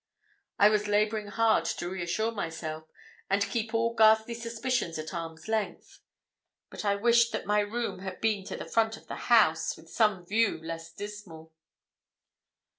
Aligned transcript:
I 0.57 0.69
was 0.69 0.87
labouring 0.87 1.27
hard 1.27 1.63
to 1.65 1.87
reassure 1.89 2.31
myself, 2.31 2.85
and 3.29 3.43
keep 3.47 3.71
all 3.71 3.93
ghastly 3.93 4.33
suspicions 4.33 4.97
at 4.97 5.13
arm's 5.13 5.47
length. 5.47 5.99
But 6.71 6.83
I 6.83 6.95
wished 6.95 7.31
that 7.33 7.45
my 7.45 7.59
room 7.59 7.99
had 7.99 8.19
been 8.19 8.43
to 8.45 8.57
the 8.57 8.65
front 8.65 8.97
of 8.97 9.05
the 9.05 9.15
house, 9.29 9.77
with 9.77 9.91
some 9.91 10.25
view 10.25 10.57
less 10.59 10.91
dismal. 10.91 11.53